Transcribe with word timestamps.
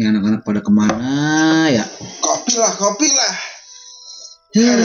Ini 0.00 0.16
anak-anak 0.16 0.48
pada 0.48 0.64
ke 0.64 0.72
mana 0.72 1.68
ya? 1.68 1.84
Kopi 2.24 2.56
lah, 2.56 2.72
kopi 2.72 3.04
lah. 3.12 3.32
Woi. 4.56 4.78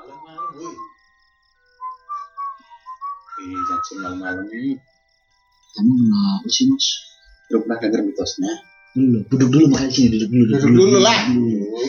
Malam-malam, 0.00 0.48
woi. 0.56 0.72
Ih, 3.44 3.60
jangan 3.68 3.94
malam-malam 4.00 4.48
ini. 4.48 4.80
Kamu 5.76 5.92
kenapa 5.92 6.48
sih 6.48 6.72
mas? 6.72 6.86
Belum 7.52 7.68
pernah 7.68 7.84
denger 7.84 8.00
mitosnya. 8.00 8.73
Belum. 8.94 9.26
Duduk 9.26 9.48
dulu 9.50 9.64
makanya 9.74 9.90
sini 9.90 10.08
duduk 10.14 10.30
dulu. 10.30 10.44
Duduk 10.54 10.70
dulu 10.70 10.98
lah. 11.02 11.18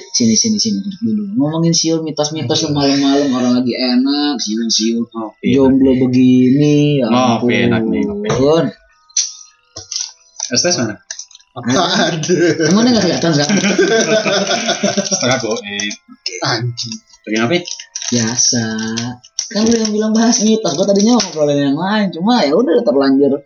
Sini 0.09 0.33
sini 0.33 0.57
sini 0.57 0.81
duduk 0.81 1.01
dulu. 1.05 1.23
Ngomongin 1.37 1.69
siul 1.69 2.01
mitos-mitos 2.01 2.65
malam-malam 2.73 3.29
orang 3.29 3.61
lagi 3.61 3.77
enak 3.77 4.41
siul 4.41 4.65
siul. 4.73 5.05
Ngopi. 5.05 5.53
Jomblo 5.53 5.91
begini. 6.01 7.05
Ya 7.05 7.07
Ngopi, 7.13 7.53
ampun. 7.53 7.65
enak 7.69 7.81
nih, 7.85 8.01
ngopi. 8.09 8.29
Estes 10.49 10.77
mana? 10.81 10.97
Ada. 11.55 12.67
Emang 12.67 12.83
nggak 12.89 13.03
kelihatan 13.05 13.31
kan? 13.31 13.47
Setengah 15.07 15.37
goib. 15.39 15.93
Anjing. 16.43 16.95
Lagi 17.25 17.35
ngapain? 17.39 17.63
Biasa. 18.11 18.65
Kan 19.55 19.63
lu 19.69 19.77
yang 19.77 19.93
bilang 19.93 20.11
bahas 20.11 20.41
mitos. 20.43 20.73
Gua 20.75 20.85
tadinya 20.89 21.15
mau 21.15 21.23
ngobrolin 21.23 21.69
yang 21.71 21.77
lain. 21.79 22.07
Cuma 22.11 22.43
ya 22.43 22.53
udah 22.59 22.81
terlanjur. 22.83 23.39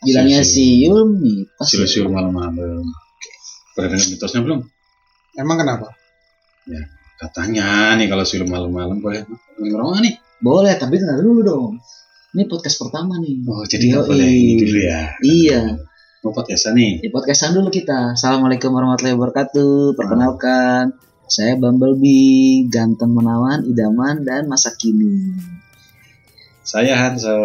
Bilangnya 0.00 0.40
siul 0.46 1.12
mitos. 1.18 1.66
Siul-siul 1.68 2.08
malam-malam. 2.08 2.86
Pernah 3.76 3.88
denger 3.94 4.08
mitosnya 4.16 4.40
belum? 4.40 4.60
Emang 5.36 5.56
kenapa? 5.60 5.88
Katanya 7.20 7.98
nih 8.00 8.08
kalau 8.08 8.24
siul 8.24 8.48
malam-malam 8.48 9.02
boleh 9.02 9.26
ngerong 9.60 10.00
nih. 10.00 10.14
Boleh, 10.40 10.72
tapi 10.80 10.96
tenang 10.96 11.20
dulu 11.20 11.40
dong. 11.44 11.72
Ini 12.32 12.48
podcast 12.48 12.80
pertama 12.80 13.20
nih. 13.20 13.44
Oh, 13.44 13.66
jadi 13.68 13.92
nggak 13.92 14.06
boleh 14.08 14.28
ini 14.30 14.54
dulu 14.64 14.80
ya. 14.80 15.00
Iya. 15.20 15.60
Mau 16.24 16.32
podcastan 16.32 16.76
nih. 16.76 17.04
Di 17.04 17.08
podcastan 17.12 17.52
dulu 17.52 17.68
kita. 17.68 18.16
Assalamualaikum 18.16 18.72
warahmatullahi 18.72 19.16
wabarakatuh. 19.20 19.96
Perkenalkan, 19.96 20.96
saya 21.28 21.60
Bumblebee, 21.60 22.68
ganteng 22.72 23.12
menawan, 23.12 23.68
idaman, 23.68 24.24
dan 24.24 24.48
masa 24.48 24.72
kini. 24.76 25.36
Saya 26.64 26.96
Hanso. 26.96 27.36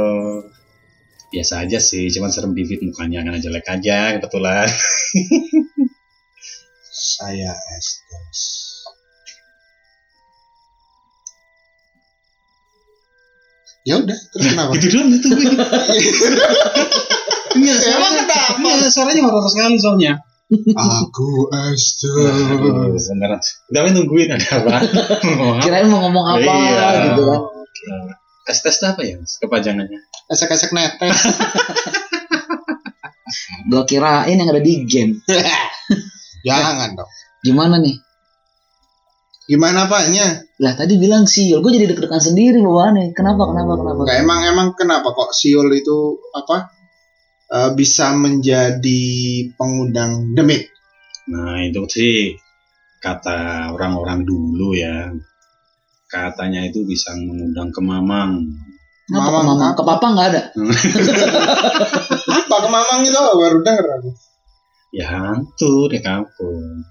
Biasa 1.36 1.68
aja 1.68 1.78
sih, 1.80 2.08
cuman 2.08 2.32
serem 2.32 2.56
bibit 2.56 2.80
mukanya 2.80 3.20
karena 3.22 3.38
jelek 3.38 3.68
aja 3.68 4.16
kebetulan. 4.16 4.68
Saya 6.96 7.52
Estes. 7.76 8.40
Ya 13.86 14.02
udah, 14.02 14.18
terus 14.34 14.46
kenapa? 14.50 14.72
Gitu 14.80 14.88
doang 14.98 15.14
itu. 15.14 15.28
Iya, 17.56 17.76
Emang 17.86 18.14
suaranya, 18.18 18.26
kenapa? 18.26 18.70
iya, 18.82 18.88
suaranya 18.90 19.22
horor 19.30 19.46
sekali 19.46 19.78
soalnya. 19.78 20.14
Aku 20.74 21.54
Estes. 21.70 23.06
Beneran. 23.14 23.40
Udah 23.70 23.82
nungguin 23.94 24.30
ada 24.34 24.48
apa? 24.58 24.76
Kirain 25.64 25.86
mau 25.86 26.02
ngomong 26.02 26.26
apa 26.34 26.50
Iya. 26.50 26.88
gitu 27.12 27.22
kan. 27.30 27.40
Tes 28.46 28.62
tes 28.62 28.78
apa 28.86 29.02
ya? 29.02 29.18
Mas? 29.18 29.42
Kepanjangannya. 29.42 30.06
Esek-esek 30.30 30.70
netes. 30.70 31.18
Gua 33.70 33.82
kirain 33.90 34.38
yang 34.38 34.54
ada 34.54 34.62
di 34.62 34.86
game. 34.86 35.18
Jangan 36.46 36.94
dong. 36.94 37.10
Gimana 37.42 37.82
nih? 37.82 37.98
Gimana 39.46 39.86
apanya? 39.86 40.42
Lah 40.58 40.74
tadi 40.74 40.98
bilang 40.98 41.30
siul, 41.30 41.62
gue 41.62 41.78
jadi 41.78 41.94
deg-degan 41.94 42.18
sendiri 42.18 42.66
bawaannya. 42.66 43.14
Kenapa, 43.14 43.46
kenapa, 43.46 43.78
kenapa? 43.78 44.02
Nggak, 44.02 44.18
emang 44.26 44.40
emang 44.50 44.68
kenapa 44.74 45.14
kok 45.14 45.38
Siul 45.38 45.70
itu 45.70 46.18
apa 46.34 46.74
eh, 47.54 47.72
bisa 47.78 48.18
menjadi 48.18 49.06
pengundang 49.54 50.34
demit? 50.34 50.74
Nah, 51.30 51.62
itu 51.62 51.86
sih 51.90 52.34
kata 52.98 53.70
orang-orang 53.78 54.26
dulu 54.26 54.74
ya. 54.74 55.14
Katanya 56.06 56.62
itu 56.64 56.84
bisa 56.84 57.12
mengundang 57.14 57.70
kemamang. 57.70 58.46
Kenapa 59.06 59.28
ke 59.28 59.32
Mamang 59.36 59.46
mama? 59.48 59.66
apa? 59.66 59.76
Ke 59.76 59.84
papa 59.84 60.06
nggak 60.12 60.28
ada? 60.30 60.42
Apa 62.26 62.58
kemamang 62.62 63.00
itu 63.02 63.18
baru 63.18 63.60
denger 63.62 63.86
aku. 64.00 64.10
Ya 64.90 65.06
hantu 65.08 65.92
di 65.92 66.00
kampung. 66.00 66.86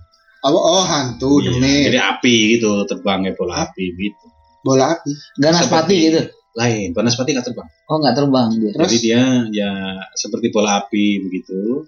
Oh, 0.44 0.52
oh 0.52 0.84
hantu 0.84 1.40
Iya, 1.40 1.56
demit. 1.56 1.82
Jadi 1.88 1.98
api 1.98 2.34
gitu, 2.54 2.84
terbang 2.84 3.24
kayak 3.24 3.34
bola 3.34 3.64
api 3.64 3.84
gitu. 3.96 4.26
Bola 4.60 4.92
api. 4.92 5.10
Ganaspati 5.36 5.72
Seperti- 5.72 6.04
gitu? 6.04 6.20
Lain, 6.54 6.88
Banaspati 6.94 7.34
nggak 7.34 7.46
terbang. 7.48 7.68
Oh 7.88 7.96
nggak 7.98 8.14
terbang 8.14 8.48
dia. 8.54 8.70
Terus? 8.70 8.86
Jadi 8.86 8.98
dia 9.00 9.22
ya 9.50 9.70
seperti 10.12 10.52
bola 10.52 10.84
api 10.84 11.18
begitu. 11.18 11.82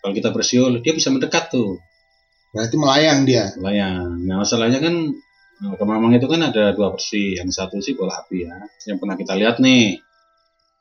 Kalau 0.00 0.12
kita 0.14 0.30
bersiul, 0.30 0.78
dia 0.80 0.94
bisa 0.94 1.10
mendekat 1.10 1.50
tuh, 1.50 1.76
Berarti 2.54 2.78
melayang 2.78 3.26
dia. 3.26 3.50
melayang. 3.58 4.22
Nah 4.22 4.40
masalahnya 4.40 4.78
kan 4.78 4.94
eh, 5.56 5.74
kemamang 5.76 6.12
itu 6.12 6.26
kan 6.26 6.40
ada 6.42 6.72
dua 6.72 6.92
versi. 6.92 7.34
Yang 7.34 7.56
satu 7.56 7.80
sih 7.80 7.96
bola 7.96 8.20
api 8.20 8.44
ya, 8.44 8.56
yang 8.86 8.98
pernah 9.00 9.16
kita 9.16 9.32
lihat 9.34 9.56
nih, 9.58 9.96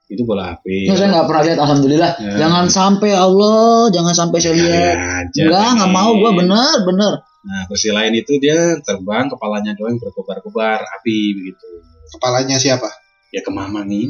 itu 0.05 0.21
bola 0.21 0.53
api. 0.53 0.85
Ini 0.85 0.95
saya 0.95 1.09
nggak 1.11 1.25
pernah 1.25 1.43
lihat, 1.43 1.59
alhamdulillah. 1.61 2.11
Ya. 2.19 2.33
Jangan 2.45 2.65
sampai 2.69 3.11
Allah, 3.13 3.89
jangan 3.89 4.13
sampai 4.13 4.37
saya 4.37 4.53
Ya, 4.53 4.61
lihat. 4.61 4.95
aja 5.25 5.41
Enggak, 5.47 5.69
nggak 5.79 5.91
mau 5.91 6.11
gue 6.13 6.31
bener, 6.35 6.75
bener. 6.85 7.13
Nah 7.45 7.61
versi 7.69 7.93
lain 7.93 8.13
itu 8.13 8.41
dia 8.41 8.57
terbang, 8.81 9.29
kepalanya 9.29 9.73
doang 9.73 10.01
berkobar-kobar 10.01 10.81
api 10.81 11.17
begitu. 11.33 11.69
Kepalanya 12.11 12.57
siapa? 12.57 12.89
Ya 13.29 13.43
kemamang 13.43 13.85
ini. 13.85 14.07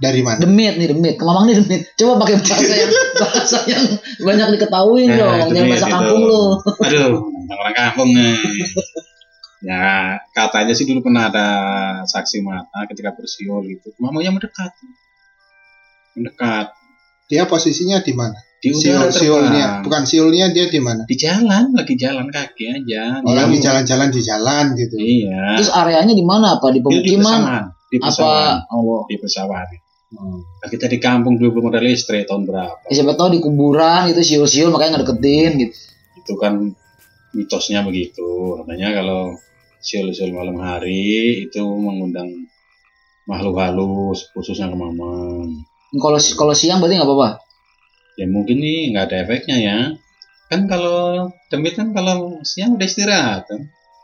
Dari 0.00 0.24
mana? 0.24 0.40
Demit 0.40 0.74
nih, 0.74 0.88
demit. 0.90 1.14
Kemamang 1.14 1.46
nih 1.46 1.60
demit. 1.60 1.82
Coba 1.94 2.24
pakai 2.24 2.40
bahasa 2.40 2.74
yang 2.74 2.90
bahasa 3.14 3.58
yang 3.68 3.84
banyak 4.24 4.48
diketahui 4.56 5.02
Nah, 5.04 5.14
dong. 5.44 5.52
dia, 5.52 5.62
bahasa 5.68 5.86
kampung 5.86 6.22
lu. 6.24 6.44
Aduh, 6.80 7.12
orang 7.52 7.74
kampung 7.76 8.08
nih. 8.10 8.34
Ya, 9.64 10.20
katanya 10.36 10.76
sih 10.76 10.84
dulu 10.84 11.00
pernah 11.00 11.32
ada 11.32 11.48
saksi 12.04 12.44
mata 12.44 12.84
ketika 12.84 13.16
bersiul 13.16 13.64
gitu. 13.64 13.96
Mamanya 13.96 14.36
mendekat. 14.36 14.76
Mendekat. 16.14 16.76
Dia 17.32 17.48
posisinya 17.48 18.04
di 18.04 18.12
mana? 18.12 18.36
Di 18.60 18.72
Siul 18.72 18.96
udara 18.96 19.12
siulnya, 19.12 19.66
bukan 19.84 20.08
siulnya 20.08 20.48
dia 20.48 20.72
di 20.72 20.80
mana? 20.80 21.04
Di 21.04 21.16
jalan, 21.20 21.76
lagi 21.76 22.00
jalan 22.00 22.32
kaki 22.32 22.64
aja. 22.64 23.20
Orang 23.20 23.52
di 23.52 23.60
Dia- 23.60 23.64
jalan-jalan 23.68 24.08
di 24.08 24.20
jalan 24.24 24.64
gitu. 24.72 24.96
Iya. 24.96 25.60
Terus 25.60 25.68
areanya 25.68 26.16
di 26.16 26.24
mana? 26.24 26.56
Apa 26.56 26.72
di 26.72 26.80
Dia 26.80 27.00
di 27.04 27.12
pemukiman? 27.12 27.40
pesawahan. 27.44 27.64
Di 27.92 27.96
Apa? 28.00 28.32
Allah. 28.68 29.02
Di 29.04 29.16
pesawahan. 29.20 29.68
Hmm. 30.14 30.40
Nah, 30.40 30.68
kita 30.70 30.86
di 30.88 30.96
kampung 30.96 31.36
dulu 31.36 31.60
belum 31.60 31.66
ada 31.76 31.80
listrik 31.84 32.24
tahun 32.24 32.48
berapa. 32.48 32.88
Ya, 32.88 32.92
siapa 33.02 33.12
tahu 33.18 33.36
di 33.36 33.40
kuburan 33.44 34.08
itu 34.08 34.20
siul-siul 34.24 34.72
makanya 34.72 34.96
nggak 34.96 35.12
deketin 35.12 35.50
gitu. 35.60 35.76
Itu 36.24 36.32
kan 36.40 36.52
mitosnya 37.36 37.84
begitu. 37.84 38.24
Katanya 38.64 38.96
kalau 38.96 39.36
siul-siul 39.84 40.32
malam 40.32 40.56
hari 40.64 41.44
itu 41.44 41.60
mengundang 41.60 42.48
makhluk 43.28 43.60
halus, 43.60 44.32
khususnya 44.32 44.72
ke 44.72 44.76
mamang. 44.76 45.64
Kalau 45.94 46.18
kalau 46.34 46.54
siang 46.56 46.80
berarti 46.80 46.96
nggak 46.96 47.08
apa-apa. 47.08 47.30
Ya 48.16 48.26
mungkin 48.26 48.64
nih 48.64 48.90
nggak 48.96 49.04
ada 49.12 49.16
efeknya 49.28 49.56
ya. 49.60 49.78
Kan 50.48 50.66
kalau 50.66 51.28
demit 51.52 51.76
kan 51.76 51.92
kalau 51.92 52.40
siang 52.42 52.80
udah 52.80 52.88
istirahat 52.88 53.44
kan. 53.44 53.60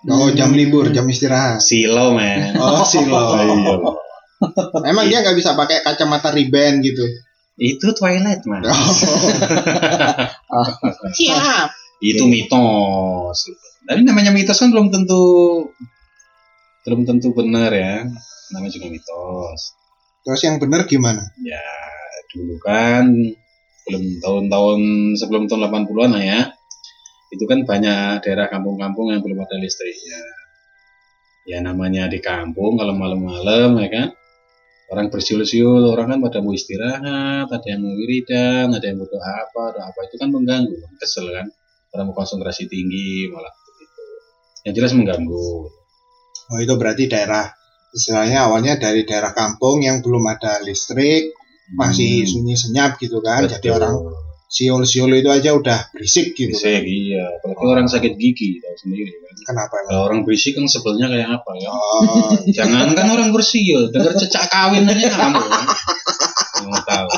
Oh, 0.08 0.32
Hmm. 0.32 0.36
jam 0.36 0.50
libur, 0.56 0.88
jam 0.96 1.04
istirahat. 1.04 1.60
Silo 1.60 2.16
men. 2.16 2.56
Oh, 2.60 2.84
silo. 2.84 3.20
Iya. 4.40 4.88
Emang 4.88 5.04
dia 5.12 5.20
nggak 5.20 5.36
bisa 5.36 5.52
pakai 5.52 5.84
kacamata 5.84 6.32
riben 6.32 6.80
gitu. 6.80 7.04
Itu 7.60 7.92
Twilight 7.92 8.40
man. 8.48 8.64
Siap. 11.20 11.68
Itu 12.00 12.24
mitos. 12.24 13.38
Tapi 13.90 14.06
namanya 14.06 14.30
mitos 14.30 14.54
kan 14.54 14.70
belum 14.70 14.94
tentu 14.94 15.22
belum 16.86 17.10
tentu 17.10 17.34
benar 17.34 17.74
ya. 17.74 18.06
Namanya 18.54 18.70
juga 18.70 18.86
mitos. 18.86 19.74
Terus 20.22 20.40
yang 20.46 20.62
benar 20.62 20.86
gimana? 20.86 21.26
Ya 21.42 21.66
dulu 22.30 22.54
kan 22.62 23.10
belum 23.90 24.22
tahun-tahun 24.22 24.80
sebelum 25.18 25.50
tahun 25.50 25.66
80-an 25.90 26.10
lah 26.14 26.22
ya. 26.22 26.40
Itu 27.34 27.50
kan 27.50 27.66
banyak 27.66 28.22
daerah 28.22 28.46
kampung-kampung 28.46 29.10
yang 29.10 29.26
belum 29.26 29.42
ada 29.42 29.58
listrik 29.58 29.98
ya. 29.98 30.22
Ya 31.50 31.58
namanya 31.58 32.06
di 32.06 32.22
kampung 32.22 32.78
kalau 32.78 32.94
malam-malam 32.94 33.74
ya 33.82 33.90
kan. 33.90 34.08
Orang 34.90 35.10
bersiul-siul, 35.10 35.86
orang 35.86 36.14
kan 36.14 36.18
pada 36.18 36.38
mau 36.42 36.54
istirahat, 36.54 37.46
ada 37.46 37.66
yang 37.66 37.82
mau 37.82 37.94
wiridan, 37.94 38.74
ada 38.74 38.82
yang 38.82 38.98
doa 38.98 39.22
apa, 39.22 39.62
doa 39.74 39.86
apa 39.86 39.98
itu 40.06 40.18
kan 40.18 40.34
mengganggu, 40.34 40.78
kesel 40.98 41.30
kan. 41.30 41.46
Orang 41.94 42.10
mau 42.10 42.14
konsentrasi 42.14 42.70
tinggi 42.70 43.26
malah. 43.30 43.50
Yang 44.70 44.74
jelas 44.78 44.92
mengganggu. 44.94 45.66
Oh, 46.50 46.58
itu 46.58 46.74
berarti 46.78 47.04
daerah 47.06 47.50
istilahnya 47.90 48.46
awalnya 48.46 48.78
dari 48.78 49.02
daerah 49.02 49.34
kampung 49.34 49.82
yang 49.82 49.98
belum 49.98 50.22
ada 50.30 50.62
listrik, 50.62 51.34
masih 51.74 52.22
Hmm. 52.22 52.30
sunyi 52.30 52.54
senyap 52.54 52.98
gitu 52.98 53.18
kan. 53.18 53.44
Jadi 53.44 53.66
Betul. 53.66 53.78
orang 53.82 53.94
siul-siul 54.46 55.10
itu 55.14 55.30
aja 55.30 55.54
udah 55.54 55.90
berisik 55.90 56.34
gitu. 56.34 56.54
Berisik, 56.54 56.82
iya. 56.86 57.22
Apalagi 57.38 57.64
orang 57.66 57.86
sakit 57.86 58.14
gigi 58.14 58.58
tahu 58.58 58.74
sendiri 58.78 59.10
kan. 59.10 59.34
Kenapa 59.46 59.74
emang? 59.78 59.90
Kalau 59.90 60.02
orang 60.06 60.20
berisik 60.22 60.54
kan 60.54 60.66
sebelnya 60.66 61.06
kayak 61.06 61.28
apa 61.30 61.50
ya? 61.54 61.70
Oh, 61.70 62.02
Jangan 62.58 62.94
kan 62.94 63.06
orang 63.10 63.30
bersiul, 63.30 63.90
dengar 63.90 64.14
cecak 64.14 64.50
kawin 64.50 64.86
aja 64.86 65.06
kamu. 65.10 65.38
kan. 65.38 65.64
Mau 66.66 66.78
tahu. 66.82 67.08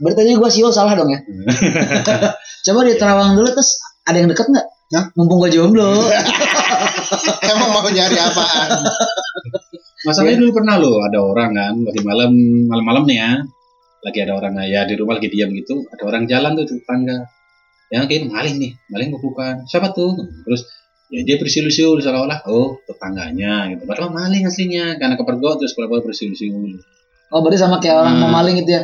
Berarti 0.00 0.32
gua 0.36 0.48
siul 0.48 0.72
salah 0.72 0.96
dong 0.96 1.08
ya. 1.08 1.20
Coba 2.64 2.84
di 2.84 2.96
Terawang 2.96 3.36
dulu 3.36 3.48
terus 3.52 3.76
ada 4.04 4.16
yang 4.16 4.28
deket 4.28 4.48
nggak? 4.48 4.66
Hah? 4.90 5.04
Mumpung 5.16 5.40
gua 5.40 5.48
jomblo. 5.48 5.92
emang 7.52 7.68
mau 7.74 7.88
nyari 7.90 8.16
apaan? 8.16 8.70
Masalahnya 10.00 10.40
dulu 10.40 10.52
pernah 10.62 10.80
loh 10.80 11.04
ada 11.04 11.20
orang 11.20 11.50
kan 11.52 11.74
lagi 11.84 12.00
malam 12.00 12.32
malam-malam 12.66 13.04
nih 13.04 13.18
ya. 13.20 13.32
Lagi 14.00 14.18
ada 14.24 14.32
orang 14.32 14.56
ya 14.64 14.88
di 14.88 14.94
rumah 14.96 15.20
lagi 15.20 15.28
diam 15.28 15.52
gitu, 15.52 15.84
ada 15.92 16.02
orang 16.08 16.24
jalan 16.24 16.56
tuh 16.56 16.64
di 16.64 16.72
tetangga. 16.80 17.28
Yang 17.90 18.04
kayak 18.06 18.22
maling 18.32 18.56
nih, 18.62 18.72
maling 18.88 19.08
bukan. 19.18 19.54
Siapa 19.68 19.92
tuh? 19.92 20.14
Terus 20.46 20.62
ya 21.10 21.20
dia 21.26 21.36
bersiul-siul 21.42 21.98
seolah-olah 22.00 22.46
oh 22.48 22.80
tetangganya 22.86 23.68
gitu. 23.74 23.82
Padahal 23.84 24.14
maling 24.14 24.46
aslinya 24.46 24.96
karena 24.96 25.18
kepergok 25.18 25.60
terus 25.60 25.74
pura-pura 25.76 26.00
bersiul-siul. 26.06 26.80
Oh 27.30 27.42
berarti 27.44 27.62
sama 27.62 27.78
kayak 27.78 27.98
orang 28.00 28.18
Hmm. 28.18 28.22
mau 28.26 28.42
maling 28.42 28.58
gitu 28.62 28.74
ya. 28.78 28.82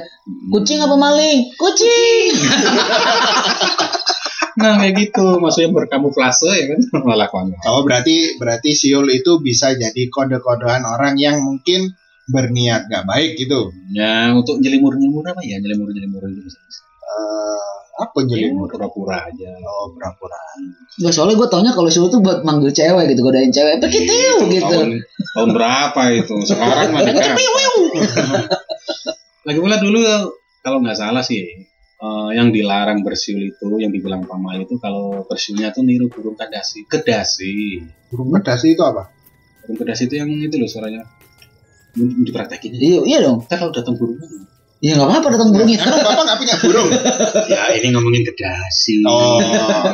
Kucing 0.52 0.79
apa 0.82 0.94
maling? 0.99 1.38
Kucing. 1.58 2.31
Nah 4.56 4.81
kayak 4.81 4.94
gitu, 4.97 5.37
maksudnya 5.37 5.70
berkamuflase 5.73 6.49
ya 6.49 6.64
kan 6.73 6.81
malah 7.08 7.29
konyol. 7.29 7.61
Oh 7.69 7.85
berarti 7.85 8.41
berarti 8.41 8.73
siul 8.73 9.05
itu 9.12 9.38
bisa 9.44 9.76
jadi 9.76 10.08
kode-kodean 10.08 10.88
orang 10.88 11.20
yang 11.20 11.44
mungkin 11.44 11.93
berniat 12.26 12.88
gak 12.88 13.05
baik 13.05 13.37
gitu. 13.37 13.70
Ya 13.93 14.32
untuk 14.32 14.58
nyelimur-nyelimur 14.58 15.23
apa 15.29 15.44
ya 15.44 15.61
nyelimur-nyelimur 15.61 16.25
itu 16.26 16.41
bisa. 16.43 16.58
Eh, 17.06 17.75
apa 17.97 18.19
Ya, 18.26 18.29
jadi 18.32 18.44
pura-pura 18.56 19.29
aja. 19.29 19.50
Oh 19.61 19.93
pura-pura. 19.93 20.41
Gak 21.05 21.12
soalnya 21.12 21.37
gue 21.37 21.49
taunya 21.53 21.73
kalau 21.76 21.93
siul 21.93 22.08
tuh 22.08 22.25
buat 22.25 22.41
manggil 22.43 22.73
cewek 22.73 23.12
gitu, 23.12 23.20
godain 23.23 23.53
cewek. 23.53 23.79
Begitu 23.79 24.17
gitu. 24.50 24.73
Tahun, 24.73 24.91
tahun 25.37 25.50
berapa 25.53 26.03
itu? 26.17 26.37
Sekarang 26.49 26.97
mah 26.97 27.05
dekat. 27.05 27.37
Lagi 29.47 29.58
pula 29.62 29.79
dulu 29.79 30.00
kalau 30.64 30.82
nggak 30.82 30.99
salah 30.99 31.23
sih 31.23 31.44
eh, 31.96 32.31
yang 32.37 32.48
dilarang 32.52 33.00
bersiul 33.00 33.40
itu, 33.40 33.69
yang 33.81 33.93
dibilang 33.93 34.25
pamal 34.25 34.56
itu 34.60 34.76
kalau 34.81 35.25
bersiulnya 35.25 35.72
tuh 35.72 35.82
niru 35.84 36.08
burung 36.12 36.37
kadasi, 36.37 36.84
kedasi. 36.88 37.81
Burung 38.12 38.32
kedasi 38.37 38.76
itu 38.76 38.82
apa? 38.84 39.08
Burung 39.64 39.78
kedasi 39.81 40.08
itu 40.08 40.14
yang 40.20 40.31
itu 40.31 40.56
loh 40.60 40.69
suaranya. 40.69 41.04
Dipraktekin. 41.96 42.76
Iya, 42.76 43.00
iya 43.08 43.19
dong. 43.25 43.40
Kita 43.48 43.56
kalau 43.56 43.72
datang 43.72 43.96
burung, 43.96 44.20
Iya 44.76 45.00
nggak 45.00 45.08
apa-apa 45.08 45.28
datang 45.32 45.48
burungnya. 45.56 45.78
Emang 45.81 46.04
bapak 46.04 46.22
nggak 46.28 46.38
punya 46.44 46.56
burung? 46.60 46.88
ya 47.52 47.62
ini 47.81 47.88
ngomongin 47.96 48.22
kedasi. 48.28 49.00
Oh, 49.08 49.40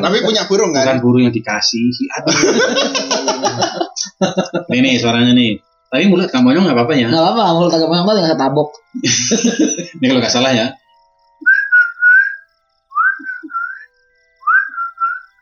tapi 0.02 0.26
punya 0.26 0.42
burung 0.50 0.74
Bukan 0.74 0.82
kan? 0.82 0.96
burung 0.98 1.22
yang 1.22 1.30
dikasih. 1.30 1.86
Aduh. 2.18 2.34
nih 4.74 4.78
nih 4.82 4.92
suaranya 4.98 5.32
nih. 5.38 5.62
Tapi 5.86 6.10
mulut 6.10 6.26
kamu 6.34 6.66
nggak 6.66 6.74
apa-apa 6.74 6.92
ya. 6.98 7.06
Nggak 7.06 7.22
apa-apa, 7.22 7.44
mulut 7.54 7.70
agak 7.70 7.88
banget 7.94 8.14
nggak 8.26 8.40
tabok. 8.42 8.68
Ini 10.02 10.06
kalau 10.10 10.20
nggak 10.24 10.34
salah 10.34 10.50
ya. 10.50 10.66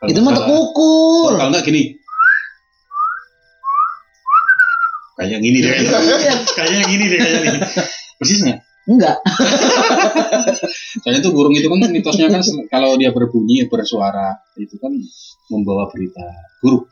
Kalau 0.01 0.09
Itu 0.09 0.21
mah. 0.25 0.33
Oh, 0.49 1.29
kalau 1.37 1.53
nggak 1.53 1.65
gini. 1.69 2.01
Kayak 5.21 5.41
gini 5.45 5.59
deh. 5.61 5.73
Iya. 5.77 6.35
Kayaknya 6.57 6.85
gini 6.89 7.05
deh 7.13 7.19
kayaknya 7.21 7.41
nih. 7.45 7.63
Persis 8.17 8.41
nggak? 8.41 8.59
Enggak. 8.89 9.17
Soalnya 11.05 11.21
tuh 11.21 11.33
burung 11.37 11.53
itu 11.53 11.69
kan 11.69 11.93
mitosnya 11.93 12.33
kan 12.33 12.41
kalau 12.73 12.97
dia 12.97 13.13
berbunyi 13.13 13.69
bersuara 13.69 14.41
itu 14.57 14.81
kan 14.81 14.97
membawa 15.53 15.93
berita 15.93 16.25
buruk. 16.65 16.89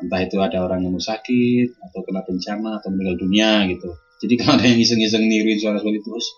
Entah 0.00 0.20
itu 0.24 0.40
ada 0.40 0.64
orang 0.64 0.80
yang 0.80 0.96
mau 0.96 1.04
sakit 1.04 1.76
atau 1.76 2.00
kena 2.00 2.24
bencana 2.24 2.80
atau 2.80 2.88
meninggal 2.88 3.20
dunia 3.20 3.68
gitu. 3.68 3.92
Jadi 4.24 4.34
kalau 4.40 4.56
ada 4.56 4.64
yang 4.64 4.80
iseng-iseng 4.80 5.28
niruin 5.28 5.60
suara 5.60 5.76
seperti 5.76 6.00
itu, 6.00 6.08
terus 6.08 6.28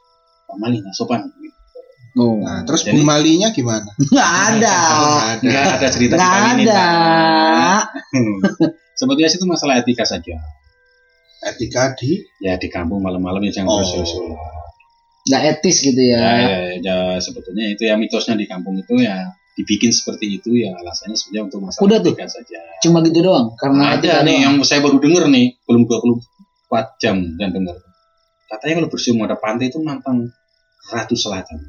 Pak 0.50 0.56
Mali 0.58 0.82
nggak 0.82 0.94
sopan. 0.99 1.31
Oh. 2.12 2.37
Nah, 2.38 2.61
terus 2.62 2.85
Jadi- 2.85 3.00
Bu 3.00 3.09
Malinya 3.09 3.49
gimana? 3.50 3.88
Nggak 3.97 4.31
ada. 4.53 4.79
Nggak 5.41 5.64
ada 5.76 5.87
cerita 5.88 6.14
Nggak 6.14 6.35
ada. 6.61 6.85
Hmm. 8.12 8.37
Sebetulnya 8.93 9.29
itu 9.29 9.47
masalah 9.49 9.81
etika 9.81 10.05
saja. 10.05 10.37
Etika 11.43 11.97
di 11.97 12.23
Ya 12.38 12.55
di 12.55 12.69
kampung 12.69 13.00
malam-malam 13.00 13.41
ya 13.43 13.50
jangan 13.50 13.73
Oh. 13.73 13.79
bersiul-siul. 13.81 14.37
Nggak 15.23 15.43
etis 15.56 15.76
gitu 15.82 16.03
Ya, 16.03 16.19
ya. 16.19 16.31
ya, 16.43 16.59
ya, 16.82 16.97
sebetulnya 17.17 17.70
itu 17.70 17.87
ya 17.87 17.94
mitosnya 17.94 18.35
di 18.35 18.44
kampung 18.44 18.75
itu 18.75 18.99
ya 18.99 19.31
dibikin 19.53 19.88
seperti 19.88 20.41
itu 20.41 20.50
ya 20.58 20.73
alasannya 20.75 21.15
sebenarnya 21.15 21.44
untuk 21.49 21.61
masalah 21.62 21.85
Udah 21.87 21.99
tuh. 21.99 22.12
etika 22.12 22.26
saja. 22.29 22.61
Cuma 22.82 23.00
gitu 23.00 23.23
doang. 23.23 23.55
Karena 23.55 23.97
Ada 23.97 24.20
nih 24.20 24.43
doang. 24.43 24.43
yang 24.43 24.55
saya 24.62 24.82
baru 24.82 24.99
denger 24.99 25.31
nih, 25.31 25.47
belum 25.62 25.82
24 25.87 26.20
jam 26.99 27.17
dan 27.38 27.53
denger. 27.53 27.76
Katanya 28.49 28.75
kalau 28.79 28.88
bersiul 28.91 29.17
ada 29.19 29.37
pantai 29.37 29.69
itu 29.69 29.81
nantang 29.81 30.29
Ratu 30.85 31.15
Selatan. 31.15 31.62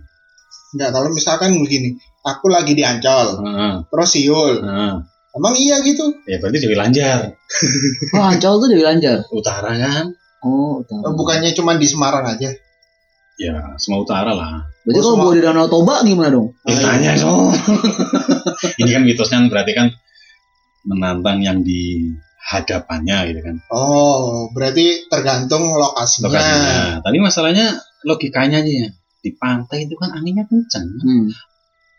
Enggak, 0.73 0.89
kalau 0.91 1.09
misalkan 1.09 1.53
begini, 1.55 1.93
aku 2.21 2.49
lagi 2.49 2.73
di 2.73 2.81
Ancol, 2.81 3.39
Heeh. 3.39 3.73
terus 3.87 4.09
siul. 4.09 4.57
heeh. 4.59 4.93
Emang 5.33 5.53
iya 5.55 5.81
gitu? 5.81 6.13
Ya 6.25 6.37
berarti 6.37 6.57
Dewi 6.59 6.73
Lanjar. 6.73 7.33
Oh, 8.13 8.21
Ancol 8.23 8.53
tuh 8.59 8.67
Dewi 8.69 8.81
Lanjar. 8.81 9.25
Utara 9.29 9.73
kan? 9.73 10.13
Oh, 10.41 10.81
tahu. 10.83 11.01
Oh, 11.01 11.13
Bukannya 11.13 11.53
cuma 11.53 11.73
di 11.73 11.85
Semarang 11.85 12.25
aja? 12.27 12.53
Ya, 13.33 13.53
semua 13.77 14.01
utara 14.01 14.29
lah. 14.29 14.69
Berarti 14.85 14.99
Oh, 14.99 15.03
kalau 15.03 15.15
semua- 15.15 15.25
gua 15.25 15.33
di 15.33 15.41
Danau 15.41 15.65
Toba 15.65 15.95
gimana 16.03 16.29
dong? 16.29 16.53
Ya, 16.65 16.77
tanya 16.77 17.11
dong. 17.17 17.49
Ini 18.81 18.89
kan 18.91 19.03
mitosnya 19.03 19.37
kan 19.41 19.47
berarti 19.49 19.71
kan 19.73 19.87
menantang 20.83 21.39
yang 21.39 21.63
di 21.63 22.13
hadapannya 22.43 23.33
gitu 23.33 23.39
kan. 23.41 23.55
Oh, 23.71 24.51
berarti 24.51 25.07
tergantung 25.07 25.65
lokasinya. 25.73 26.29
Lokasinya. 26.29 26.75
Tapi 27.01 27.17
masalahnya 27.17 27.65
logikanya 28.03 28.61
aja 28.61 28.71
ya. 28.85 28.89
Di 29.23 29.31
pantai 29.33 29.87
itu 29.87 29.95
kan 29.95 30.11
anginnya 30.11 30.43
kencang. 30.43 30.83
Hmm. 30.99 31.31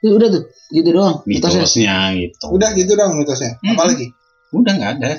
Itu 0.05 0.13
udah 0.21 0.29
tuh, 0.29 0.45
gitu 0.69 0.89
doang. 0.93 1.25
Mitosnya. 1.25 1.65
Mitosnya 1.65 1.97
gitu. 2.21 2.45
Udah 2.53 2.69
gitu 2.77 2.93
dong 2.93 3.17
mitosnya. 3.17 3.57
Hmm. 3.65 3.73
Apalagi? 3.73 4.07
Udah 4.53 4.73
nggak 4.77 4.91
ada. 5.01 5.11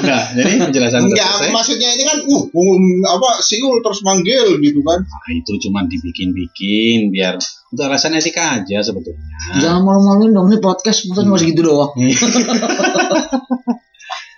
Enggak, 0.00 0.24
jadi 0.32 0.50
penjelasan 0.64 1.00
udah 1.04 1.12
Enggak, 1.12 1.32
selesai. 1.36 1.52
maksudnya 1.52 1.90
ini 1.92 2.04
kan 2.08 2.18
uh, 2.24 2.44
um, 2.48 2.84
apa 3.04 3.30
siul 3.44 3.84
terus 3.84 4.00
manggil 4.00 4.56
gitu 4.56 4.80
kan. 4.80 5.04
Nah, 5.04 5.28
itu 5.28 5.52
cuma 5.60 5.84
dibikin-bikin 5.84 7.12
biar 7.12 7.36
untuk 7.68 7.84
alasan 7.84 8.16
etika 8.16 8.60
aja 8.60 8.80
sebetulnya. 8.80 9.20
Jangan 9.60 9.84
malu-maluin 9.84 10.32
dong, 10.32 10.48
ini 10.48 10.56
podcast 10.56 11.04
bukan 11.04 11.28
Hmm. 11.28 11.32
masih 11.36 11.46
gitu 11.52 11.62
doang. 11.68 11.92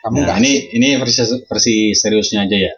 Kamu 0.03 0.19
Nah, 0.19 0.23
enggak 0.27 0.39
ini 0.43 0.53
ini 0.75 0.89
versi 0.99 1.23
versi 1.47 1.75
seriusnya 1.95 2.43
aja 2.43 2.57
ya. 2.59 2.73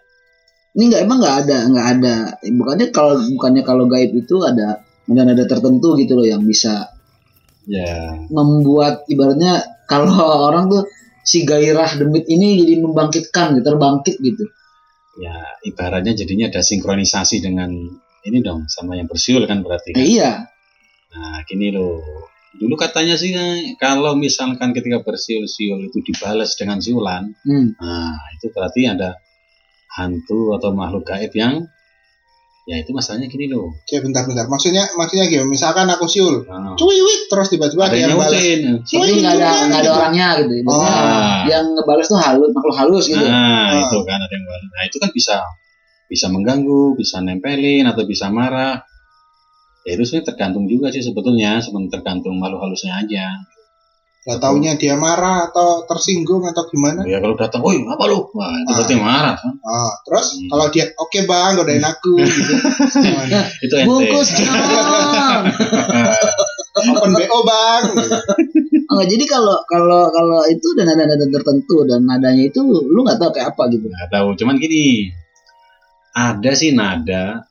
Ini 0.74 0.84
nggak 0.90 1.02
emang 1.06 1.18
nggak 1.22 1.36
ada, 1.46 1.58
nggak 1.70 1.86
ada. 1.98 2.14
Bukannya 2.50 2.86
kalau 2.90 3.14
bukannya 3.30 3.62
kalau 3.62 3.84
gaib 3.86 4.10
itu 4.12 4.42
ada 4.42 4.82
nada-nada 5.06 5.44
tertentu 5.46 5.94
gitu 6.00 6.18
loh 6.18 6.26
yang 6.26 6.42
bisa 6.42 6.90
Ya, 7.64 8.20
membuat 8.28 9.08
ibaratnya 9.08 9.64
kalau 9.88 10.12
orang 10.52 10.68
tuh 10.68 10.84
si 11.24 11.48
gairah 11.48 11.96
demit 11.96 12.28
ini 12.28 12.60
jadi 12.60 12.76
membangkitkan 12.84 13.56
gitu, 13.56 13.64
terbangkit 13.64 14.20
gitu. 14.20 14.44
ya 15.16 15.32
ibaratnya 15.64 16.12
jadinya 16.12 16.52
ada 16.52 16.60
sinkronisasi 16.60 17.40
dengan 17.40 17.72
ini 18.20 18.38
dong 18.44 18.68
sama 18.68 19.00
yang 19.00 19.08
bersiul 19.08 19.48
kan 19.48 19.64
berarti. 19.64 19.92
Eh, 19.92 19.96
Kan? 19.96 20.04
iya, 20.04 20.30
Nah, 21.14 21.40
gini 21.46 21.70
loh. 21.70 22.02
Dulu 22.54 22.74
katanya 22.76 23.14
sih 23.16 23.32
eh, 23.34 23.78
kalau 23.80 24.14
misalkan 24.14 24.70
ketika 24.76 25.00
bersiul-siul 25.02 25.88
itu 25.88 25.98
dibalas 26.04 26.54
dengan 26.60 26.78
siulan, 26.78 27.32
hmm. 27.48 27.80
nah 27.80 28.14
itu 28.34 28.50
berarti 28.52 28.86
ada 28.86 29.18
hantu 29.94 30.54
atau 30.58 30.70
makhluk 30.74 31.06
gaib 31.06 31.30
yang 31.32 31.62
ya 32.64 32.80
itu 32.80 32.96
masalahnya 32.96 33.28
gini 33.28 33.52
loh. 33.52 33.76
Ya 33.92 34.00
bentar-bentar. 34.00 34.48
Maksudnya 34.48 34.88
maksudnya 34.96 35.28
gimana? 35.28 35.52
Misalkan 35.52 35.84
aku 35.84 36.08
siul, 36.08 36.48
Nah, 36.48 36.72
cuiwit 36.74 37.28
terus 37.28 37.52
tiba-tiba 37.52 37.92
ada 37.92 37.96
yang 37.96 38.16
balas. 38.16 38.40
tapi 38.88 39.10
nggak 39.20 39.34
ada 39.36 39.50
nggak 39.68 39.80
ada 39.84 39.90
orangnya 39.92 40.28
gitu. 40.40 40.52
Ibaratnya 40.64 40.88
Ah. 40.96 41.42
Yang 41.44 41.64
ngebales 41.76 42.06
tuh 42.08 42.18
halus, 42.18 42.50
makhluk 42.56 42.76
halus 42.80 43.04
gitu. 43.12 43.20
Nah, 43.20 43.68
Ah. 43.68 43.84
itu 43.84 43.98
kan 44.08 44.18
ada 44.18 44.32
yang 44.32 44.44
balas. 44.48 44.64
Nah, 44.64 44.82
itu 44.88 44.96
kan 44.96 45.10
bisa 45.12 45.36
bisa 46.08 46.26
mengganggu, 46.32 46.96
bisa 46.96 47.16
nempelin 47.20 47.84
atau 47.84 48.02
bisa 48.08 48.32
marah. 48.32 48.80
Ya 49.84 50.00
itu 50.00 50.02
sebenarnya 50.08 50.32
tergantung 50.32 50.64
juga 50.64 50.88
sih 50.88 51.04
sebetulnya, 51.04 51.60
sebenarnya 51.60 52.00
tergantung 52.00 52.40
makhluk 52.40 52.64
halusnya 52.64 52.96
aja. 52.96 53.28
Gak 54.24 54.40
taunya 54.40 54.72
dia 54.80 54.96
marah 54.96 55.52
atau 55.52 55.84
tersinggung 55.84 56.40
atau 56.48 56.64
gimana? 56.64 57.04
Ya 57.04 57.20
kalau 57.20 57.36
datang, 57.36 57.60
"Woi, 57.60 57.76
apa 57.84 58.04
lu?" 58.08 58.24
Wah, 58.32 58.56
itu 58.56 58.72
Ah. 58.72 58.76
berarti 58.80 58.96
marah 58.96 59.36
kan. 59.36 59.52
Ah, 59.60 59.92
terus 60.00 60.26
Hmm. 60.40 60.48
kalau 60.48 60.66
dia 60.72 60.88
oke 60.96 61.18
bang, 61.22 61.50
godain 61.54 61.84
aku 61.84 62.16
gitu. 62.24 62.54
Gimana? 63.04 63.40
Itu 63.60 63.74
ente. 63.76 63.84
Bungkus 63.84 64.28
John. 64.32 65.44
Open 66.88 67.12
BO 67.12 67.38
bang. 67.44 67.82
Gitu. 67.92 68.16
Enggak 68.84 69.06
jadi 69.12 69.24
kalau 69.28 69.56
kalau 69.66 70.02
kalau 70.08 70.40
itu 70.48 70.68
dan 70.72 70.88
nada-nada 70.88 71.26
tertentu 71.26 71.84
dan 71.84 72.00
nadanya 72.04 72.44
itu 72.44 72.60
lu 72.64 73.04
nggak 73.04 73.20
tahu 73.20 73.28
kayak 73.28 73.52
apa 73.52 73.62
gitu. 73.70 73.86
Nggak 73.86 74.08
tahu, 74.08 74.28
cuman 74.40 74.56
gini. 74.56 75.12
Ada 76.14 76.50
sih 76.54 76.72
nada 76.72 77.44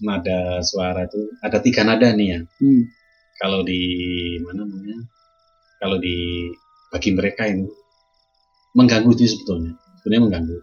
nada 0.00 0.58
suara 0.60 1.04
itu 1.04 1.20
ada 1.38 1.60
tiga 1.60 1.86
nada 1.86 2.10
nih 2.10 2.26
ya. 2.34 2.38
Hmm. 2.58 2.82
Kalau 3.38 3.62
di 3.62 3.78
mana 4.42 4.66
namanya? 4.66 4.98
Kalau 5.80 5.96
di 5.96 6.46
bagi 6.92 7.10
mereka 7.16 7.48
ini 7.48 7.64
mengganggu 8.76 9.10
itu 9.16 9.24
sebetulnya. 9.26 9.74
Sebenarnya 10.00 10.22
mengganggu. 10.28 10.56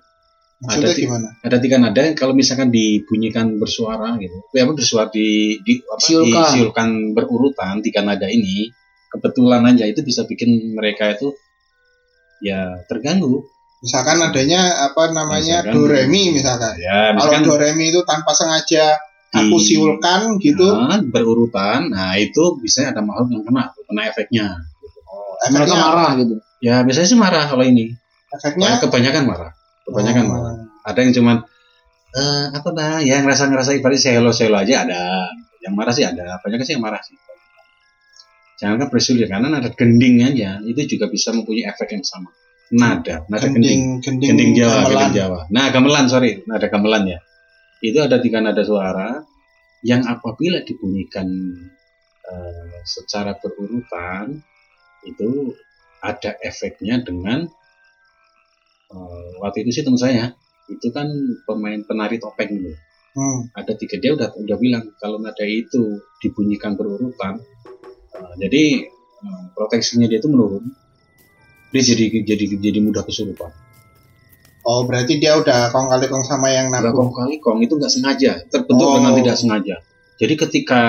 Maksudnya 0.58 0.90
Ada 0.90 0.98
gimana? 0.98 1.28
Ada 1.46 1.58
tiga 1.62 1.78
nada 1.78 2.02
kalau 2.18 2.34
misalkan 2.34 2.74
dibunyikan 2.74 3.62
bersuara 3.62 4.18
gitu. 4.18 4.38
Ya 4.54 4.66
apa 4.66 4.74
bersuara 4.74 5.10
di, 5.14 5.58
di 5.62 5.82
apa, 5.86 6.02
Siulkan. 6.02 6.34
disiulkan 6.34 6.88
berurutan 7.14 7.82
tiga 7.86 8.02
nada 8.02 8.26
ini 8.26 8.70
kebetulan 9.14 9.62
aja 9.70 9.86
itu 9.86 10.02
bisa 10.02 10.26
bikin 10.26 10.74
mereka 10.74 11.14
itu 11.14 11.34
ya 12.42 12.82
terganggu. 12.90 13.46
Misalkan 13.78 14.18
adanya 14.18 14.90
apa 14.90 15.14
namanya 15.14 15.62
Misalkan- 15.62 15.74
do 15.78 15.82
re 15.86 16.02
mi 16.10 16.34
misalkan. 16.34 16.74
Ya 16.82 17.14
Kalau 17.14 17.16
misalkan 17.22 17.42
do 17.46 17.56
re 17.62 17.70
mi 17.78 17.94
itu 17.94 18.02
tanpa 18.02 18.34
sengaja 18.34 18.98
aku 19.30 19.58
Di- 19.62 19.66
siulkan 19.78 20.42
gitu, 20.42 20.66
Nah, 20.66 20.98
berurutan, 21.04 21.94
nah 21.94 22.18
itu 22.18 22.58
biasanya 22.58 22.98
ada 22.98 23.02
makhluk 23.06 23.30
yang 23.38 23.44
kena, 23.46 23.64
kena 23.86 24.02
efeknya. 24.10 24.46
Mereka 25.54 25.76
marah 25.76 26.12
gitu. 26.20 26.36
Ya 26.60 26.82
biasanya 26.84 27.08
sih 27.08 27.20
marah 27.20 27.46
kalau 27.48 27.64
ini. 27.64 27.94
efeknya 28.28 28.84
kebanyakan 28.84 29.24
marah. 29.24 29.52
Kebanyakan 29.88 30.24
Oh. 30.28 30.30
marah. 30.36 30.56
Ada 30.84 31.00
yang 31.04 31.14
cuman 31.16 31.38
eh 32.18 32.46
apa 32.52 32.70
dah, 32.76 33.00
ya 33.04 33.20
ngerasa 33.24 33.48
ngerasa 33.52 33.72
ibaratnya 33.78 34.02
selo 34.02 34.32
selo 34.36 34.58
aja 34.60 34.84
ada. 34.88 35.32
Yang 35.64 35.74
marah 35.76 35.94
sih 35.96 36.06
ada, 36.08 36.40
banyak 36.40 36.60
sih 36.64 36.76
yang 36.76 36.84
marah 36.84 37.00
sih. 37.04 37.16
Jangan 38.58 38.82
kan 38.82 38.88
bersul 38.90 39.22
ya, 39.22 39.30
karena 39.30 39.54
nada 39.54 39.70
gending 39.70 40.26
aja 40.26 40.58
itu 40.66 40.98
juga 40.98 41.06
bisa 41.14 41.30
mempunyai 41.30 41.70
efek 41.70 41.94
yang 41.94 42.02
sama. 42.02 42.34
Nada, 42.74 43.24
nada 43.30 43.46
gending. 43.48 44.02
gending 44.02 44.02
gending, 44.02 44.30
Gending 44.34 44.52
Jawa, 44.58 44.74
gamelan. 44.74 44.92
gending 44.92 45.14
Jawa. 45.14 45.40
Nah, 45.54 45.66
gamelan 45.70 46.06
sorry, 46.10 46.32
nada 46.50 46.68
gamelan 46.68 47.04
ya. 47.06 47.20
Itu 47.80 48.02
ada 48.02 48.18
tiga 48.18 48.42
nada 48.42 48.66
suara 48.66 49.22
yang 49.86 50.04
apabila 50.10 50.66
dibunyikan 50.66 51.28
eh, 52.28 52.80
secara 52.84 53.38
berurutan 53.38 54.42
itu 55.08 55.56
ada 56.04 56.36
efeknya 56.44 57.02
dengan 57.02 57.48
eh, 58.92 59.30
waktu 59.42 59.66
itu 59.66 59.82
sih 59.82 59.84
teman 59.88 60.00
saya 60.00 60.36
itu 60.68 60.92
kan 60.92 61.08
pemain 61.48 61.80
penari 61.88 62.20
topeng 62.20 62.52
gitu. 62.52 62.76
Hmm. 63.18 63.50
Ada 63.56 63.74
tiga 63.80 63.98
dia 63.98 64.14
udah 64.14 64.30
udah 64.36 64.58
bilang 64.62 64.94
kalau 65.02 65.18
nada 65.18 65.42
itu 65.48 66.04
dibunyikan 66.22 66.78
berurutan, 66.78 67.42
eh, 68.14 68.34
jadi 68.38 68.64
eh, 69.24 69.44
proteksinya 69.56 70.06
dia 70.06 70.20
itu 70.22 70.30
menurun. 70.30 70.68
Dia 71.74 71.84
jadi 71.84 72.24
jadi 72.24 72.46
jadi 72.62 72.80
mudah 72.80 73.04
kesurupan. 73.04 73.52
Oh 74.68 74.84
berarti 74.84 75.16
dia 75.24 75.40
udah 75.40 75.72
kong 75.72 75.88
kali 75.88 76.12
kong 76.12 76.28
sama 76.28 76.52
yang 76.52 76.68
nabung. 76.68 77.08
kong 77.08 77.12
kali 77.16 77.40
kong 77.40 77.64
itu 77.64 77.80
nggak 77.80 77.88
sengaja, 77.92 78.32
terbentuk 78.52 78.84
Oh. 78.84 79.00
dengan 79.00 79.16
tidak 79.16 79.36
sengaja. 79.40 79.76
Jadi 80.20 80.34
ketika 80.36 80.82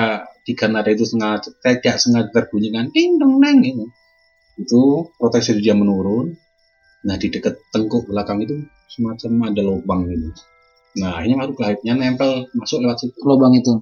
tiga 0.43 0.67
nada 0.67 0.91
itu 0.91 1.07
sengaja 1.07 1.47
tidak 1.63 1.95
sengaja 2.01 2.27
terbunyikan 2.35 2.91
ding 2.91 3.15
dong 3.15 3.39
neng 3.39 3.63
itu, 3.63 3.87
itu 4.59 4.81
proteksi 5.15 5.55
dia 5.63 5.73
menurun. 5.73 6.35
Nah 7.07 7.15
di 7.15 7.31
dekat 7.31 7.55
tengkuk 7.71 8.11
belakang 8.11 8.43
itu 8.43 8.59
semacam 8.91 9.47
ada 9.55 9.61
lubang 9.63 10.03
gitu. 10.11 10.29
Nah 10.99 11.15
akhirnya 11.15 11.39
makhluk 11.39 11.57
gaibnya 11.57 11.95
nempel 11.95 12.51
masuk 12.51 12.83
lewat 12.83 12.99
situ. 12.99 13.15
Lubang 13.23 13.55
itu. 13.55 13.79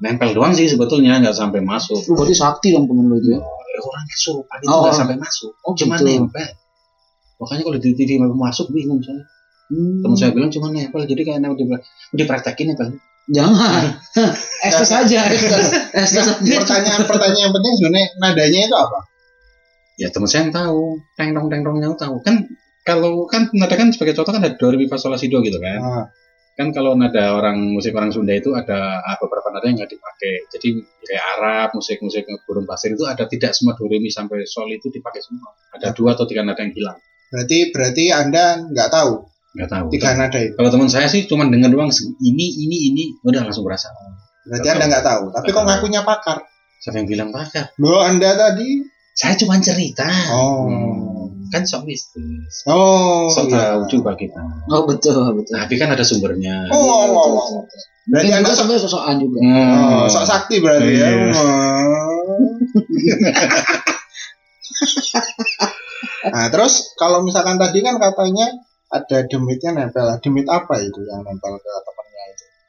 Nempel 0.00 0.32
doang 0.32 0.54
sih 0.54 0.70
sebetulnya 0.70 1.18
nggak 1.18 1.34
sampai 1.34 1.60
masuk. 1.60 1.98
Lu 2.08 2.14
berarti 2.14 2.32
sakti 2.32 2.72
dong 2.72 2.86
temen 2.86 3.10
lu 3.10 3.18
itu 3.18 3.34
ya. 3.34 3.40
Eh, 3.42 3.80
orang 3.82 4.04
kesurupan 4.08 4.56
itu 4.62 4.68
Oh. 4.70 4.80
nggak 4.86 4.96
sampai 4.96 5.16
masuk. 5.18 5.52
Oh, 5.66 5.72
Cuma 5.74 5.98
gitu. 5.98 6.24
nempel. 6.24 6.46
Makanya 7.40 7.62
kalau 7.66 7.78
di 7.80 7.90
TV 7.96 8.10
masuk 8.20 8.70
bingung 8.70 9.00
saya. 9.02 9.24
Hmm. 9.70 10.00
Temen 10.02 10.16
saya 10.16 10.30
bilang 10.32 10.50
cuma 10.50 10.70
nempel, 10.70 11.04
jadi 11.04 11.20
kayak 11.26 11.38
nempel 11.42 11.58
di 11.58 11.64
dipraktekin 12.16 12.72
nempel. 12.72 12.96
Jangan. 13.30 13.82
Estes 14.66 14.90
aja, 14.90 15.20
estes. 15.30 15.68
Pertanyaan 16.42 17.06
pertanyaan 17.06 17.44
yang 17.48 17.52
penting 17.54 17.72
sebenarnya 17.78 18.06
nadanya 18.18 18.60
itu 18.66 18.76
apa? 18.76 18.98
Ya 20.00 20.08
teman 20.08 20.24
saya 20.26 20.48
yang 20.48 20.54
tahu, 20.56 21.04
teng 21.12 21.36
dong 21.36 21.52
teng 21.52 21.60
dongnya 21.60 21.92
tahu. 21.92 22.24
Kan 22.24 22.48
kalau 22.80 23.28
kan 23.28 23.52
nada 23.52 23.76
kan 23.76 23.92
sebagai 23.92 24.16
contoh 24.16 24.32
kan 24.32 24.40
ada 24.40 24.56
do 24.56 24.66
re 24.72 24.80
mi 24.80 24.88
fa 24.88 24.96
sol 24.96 25.12
la 25.12 25.20
si 25.20 25.28
do 25.28 25.44
gitu 25.44 25.60
kan. 25.60 25.78
Ah, 25.78 26.04
Kan 26.56 26.72
kalau 26.72 26.92
nada 26.92 27.36
orang 27.36 27.72
musik 27.72 27.92
orang 27.92 28.12
Sunda 28.12 28.32
itu 28.32 28.52
ada 28.52 29.00
ah, 29.00 29.16
beberapa 29.16 29.52
nada 29.52 29.64
yang 29.68 29.76
nggak 29.76 29.92
dipakai. 29.92 30.32
Jadi 30.48 30.68
kayak 31.04 31.24
Arab, 31.36 31.68
musik-musik 31.72 32.24
burung 32.44 32.64
pasir 32.64 32.92
itu 32.92 33.04
ada 33.04 33.24
tidak 33.24 33.52
semua 33.52 33.76
do 33.76 33.84
re 33.84 34.00
mi 34.00 34.08
sampai 34.08 34.44
sol 34.44 34.72
itu 34.72 34.88
dipakai 34.88 35.20
semua. 35.20 35.52
Ada 35.76 35.92
dua 35.92 36.16
atau 36.16 36.24
tiga 36.24 36.42
nada 36.42 36.60
yang 36.60 36.72
hilang. 36.72 36.98
berarti 37.30 37.70
berarti 37.70 38.04
anda 38.10 38.58
nggak 38.66 38.88
tahu 38.90 39.12
Nggak 39.54 39.68
tahu. 39.70 39.86
tiga 39.94 40.10
nada 40.18 40.38
itu. 40.40 40.54
Kalau 40.58 40.70
teman 40.72 40.88
saya 40.90 41.06
sih 41.06 41.28
cuma 41.30 41.46
dengar 41.46 41.70
doang 41.70 41.92
ini 42.18 42.46
ini 42.66 42.76
ini 42.90 43.04
udah 43.22 43.46
langsung 43.46 43.62
berasa. 43.62 43.92
Berarti 44.48 44.66
Nggak 44.66 44.74
anda 44.74 44.86
nggak 44.90 45.04
tahu. 45.06 45.22
Tapi 45.36 45.48
kok 45.52 45.64
ngakunya 45.68 46.00
pakar? 46.02 46.38
Siapa 46.80 46.96
yang 46.98 47.06
bilang 47.06 47.28
pakar? 47.30 47.70
Lo 47.78 48.00
anda 48.02 48.34
tadi? 48.34 48.89
Saya 49.20 49.36
cuma 49.36 49.60
cerita. 49.60 50.08
Oh. 50.32 50.64
Hmm, 50.64 51.28
Kan 51.52 51.68
sok 51.68 51.84
mistis. 51.84 52.64
Oh. 52.64 53.28
Sok 53.28 53.52
iya. 53.52 53.76
tahu 53.76 54.00
juga 54.00 54.16
kita. 54.16 54.40
Oh 54.72 54.88
betul, 54.88 55.36
betul. 55.36 55.60
Tapi 55.60 55.76
kan 55.76 55.92
ada 55.92 56.00
sumbernya. 56.00 56.64
Oh, 56.72 56.80
oh, 56.80 57.20
oh, 57.20 57.36
oh. 57.36 57.68
Berarti 58.08 58.32
anda 58.32 58.48
juga 58.56 58.80
sok, 58.80 58.88
sosokan 58.88 59.20
juga. 59.20 59.44
oh, 59.44 60.08
sok 60.08 60.24
sakti 60.24 60.64
berarti 60.64 60.88
ya. 60.96 61.08
Iya. 61.12 61.36
Oh. 61.36 62.48
nah 66.32 66.48
terus 66.48 66.96
kalau 66.96 67.20
misalkan 67.20 67.60
tadi 67.60 67.84
kan 67.84 68.00
katanya 68.00 68.56
ada 68.88 69.28
demitnya 69.28 69.76
nempel. 69.76 70.16
Demit 70.24 70.48
apa 70.48 70.80
itu 70.80 71.04
yang 71.04 71.28
nempel 71.28 71.60
ke? 71.60 71.68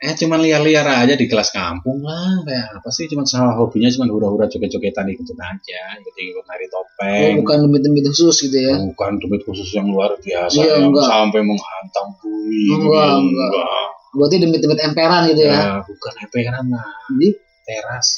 Eh 0.01 0.17
cuman 0.17 0.41
liar-liar 0.41 0.81
aja 0.81 1.13
di 1.13 1.29
kelas 1.29 1.53
kampung 1.53 2.01
lah 2.01 2.41
kayak 2.41 2.74
apa 2.74 2.89
sih 2.89 3.05
cuman 3.05 3.22
sama 3.24 3.53
hobinya 3.53 3.86
cuman 3.88 4.10
hura-hura 4.10 4.46
joget-jogetan 4.46 5.05
ikut 5.08 5.29
aja 5.31 5.81
ikut-ikut 5.96 6.41
nari 6.43 6.65
Oh, 6.65 6.74
topeng 6.74 7.31
bukan 7.38 7.58
demit-demit 7.63 8.10
khusus 8.10 8.34
gitu 8.41 8.58
ya. 8.60 8.81
bukan 8.81 9.22
demit 9.22 9.46
khusus 9.46 9.70
yang 9.72 9.86
luar 9.86 10.17
biasa 10.17 10.58
Iya, 10.58 10.81
yang 10.81 10.89
enggak. 10.89 11.05
sampai 11.05 11.41
menghantam 11.41 12.08
bumi 12.17 12.65
Enggak, 12.74 13.13
enggak. 13.15 13.51
Berarti 14.12 14.36
demit-demit 14.39 14.79
emperan 14.81 15.22
gitu 15.29 15.41
ya. 15.46 15.53
Ya, 15.53 15.72
bukan 15.86 16.13
emperan 16.20 16.65
lah 16.67 16.86
Jadi 17.08 17.27
teras 17.62 18.08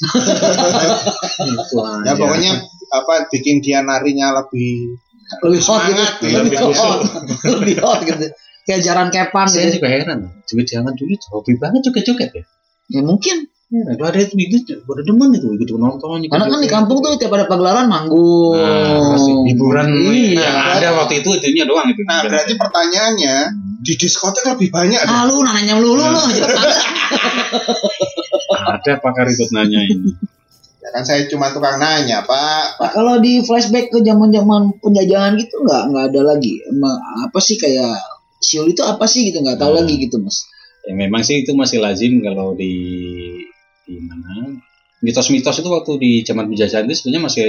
itu 1.44 1.76
aja 1.78 2.02
Ya 2.02 2.12
pokoknya 2.14 2.52
apa 2.90 3.14
bikin 3.28 3.60
dia 3.60 3.84
narinya 3.84 4.32
lebih 4.34 4.96
lebih 5.42 5.60
hot 5.60 5.84
gitu. 5.84 6.00
Semangat, 6.00 6.12
Lebih 6.20 6.56
lebih 6.56 6.76
hot. 6.76 7.00
Lebih 7.44 7.76
hot 7.80 8.00
gitu. 8.04 8.26
Kayak 8.64 8.80
jaran 8.80 9.08
kepan 9.12 9.44
saya 9.44 9.68
gitu. 9.68 9.76
juga 9.80 9.88
heran 9.92 10.18
duit 10.44 10.64
jangan 10.64 10.92
dulu 10.96 11.10
itu 11.12 11.26
hobi 11.28 11.52
banget 11.60 11.80
joget-joget 11.84 12.30
ya 12.32 12.44
Ya 12.84 13.00
mungkin. 13.00 13.48
Heran. 13.64 13.96
Itu 13.96 14.04
ada 14.04 14.18
itu 14.20 14.34
itu 14.36 14.56
pada 14.84 15.02
demen 15.02 15.32
itu 15.32 15.48
gitu 15.56 15.80
nonton 15.80 16.20
ikut 16.20 16.30
Karena 16.30 16.52
kan 16.52 16.60
di 16.60 16.68
kampung 16.68 17.00
tuh 17.00 17.16
tiap 17.16 17.32
ada 17.32 17.48
pagelaran 17.48 17.88
manggung. 17.88 18.54
Nah, 18.60 19.16
pasti 19.16 19.32
hiburan 19.52 19.86
Iya. 19.88 20.36
yang 20.36 20.56
ada 20.78 20.88
waktu 21.00 21.24
itu 21.24 21.28
itunya 21.32 21.64
doang 21.64 21.88
itu. 21.88 22.04
Nah 22.04 22.22
berarti 22.22 22.52
pertanyaannya 22.54 23.36
di 23.80 23.92
diskotek 23.96 24.44
lebih 24.52 24.68
banyak. 24.68 25.00
Ah 25.04 25.24
lu 25.24 25.40
nanya 25.42 25.76
melulu 25.80 26.04
lu. 26.08 26.22
ada 28.54 28.92
pakar 29.00 29.26
ikut 29.28 29.50
nanya 29.52 29.80
ini. 29.80 30.12
Ya 30.84 30.88
kan 30.92 31.02
saya 31.02 31.24
cuma 31.28 31.48
tukang 31.48 31.80
nanya 31.80 32.20
pak. 32.28 32.76
Nah, 32.76 32.90
kalau 32.92 33.16
di 33.16 33.40
flashback 33.40 33.88
ke 33.88 34.04
zaman-zaman 34.04 34.76
penjajahan 34.84 35.40
gitu 35.40 35.64
nggak 35.64 35.82
nggak 35.88 36.04
ada 36.12 36.20
lagi. 36.20 36.60
Emang 36.68 37.00
apa 37.24 37.38
sih 37.40 37.56
kayak 37.56 37.96
siul 38.44 38.68
itu 38.68 38.84
apa 38.84 39.08
sih 39.08 39.32
gitu 39.32 39.40
nggak 39.40 39.56
tahu 39.56 39.72
Hmm. 39.72 39.80
lagi 39.80 39.94
gitu 39.98 40.20
mas. 40.20 40.44
Ya, 40.84 40.92
memang 40.92 41.24
sih 41.24 41.40
itu 41.40 41.56
masih 41.56 41.80
lazim 41.80 42.20
kalau 42.20 42.52
di 42.52 42.72
di 43.84 43.96
mana 43.98 44.52
mitos-mitos 45.00 45.56
itu 45.58 45.68
waktu 45.68 45.92
di 45.96 46.10
zaman 46.20 46.44
penjajahan 46.46 46.84
itu 46.84 46.96
sebenarnya 46.98 47.22
masih 47.24 47.44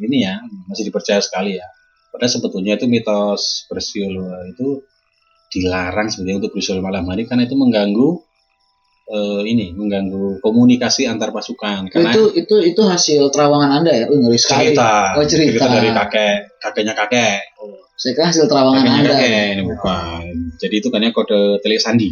ini 0.00 0.18
ya 0.22 0.38
masih 0.66 0.86
dipercaya 0.86 1.18
sekali 1.18 1.58
ya. 1.58 1.66
Padahal 2.10 2.30
sebetulnya 2.30 2.74
itu 2.74 2.86
mitos 2.86 3.66
bersiul 3.66 4.14
itu 4.48 4.82
dilarang 5.50 6.06
sebenarnya 6.06 6.38
untuk 6.40 6.54
bersiul 6.54 6.78
malam 6.78 7.06
hari 7.06 7.26
karena 7.26 7.42
itu 7.42 7.54
mengganggu 7.54 8.08
eh, 9.08 9.42
ini 9.44 9.74
mengganggu 9.74 10.38
komunikasi 10.38 11.06
antar 11.06 11.30
pasukan 11.30 11.90
karena 11.90 12.10
Itu 12.10 12.30
itu 12.32 12.54
itu 12.62 12.82
hasil 12.82 13.30
terawangan 13.30 13.82
anda 13.82 13.90
ya? 13.90 14.06
Oh, 14.06 14.14
ngeri 14.14 14.38
sekali. 14.38 14.70
cerita, 14.74 15.18
Oh, 15.18 15.26
cerita. 15.26 15.66
dari 15.66 15.90
kakek 15.90 16.34
kakeknya 16.58 16.94
kakek 16.94 17.38
Saya 18.00 18.12
kira 18.16 18.26
hasil 18.32 18.48
terawangan 18.48 18.80
anda. 18.80 19.12
kakek 19.12 19.60
ini 19.60 19.62
bukan. 19.68 20.22
Jadi 20.56 20.74
itu 20.80 20.88
kan 20.88 21.04
ya 21.04 21.12
kode 21.12 21.60
telik 21.60 21.76
sandi. 21.76 22.08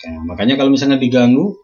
Ya, 0.00 0.14
makanya 0.22 0.54
kalau 0.56 0.70
misalnya 0.70 0.96
diganggu 0.96 1.58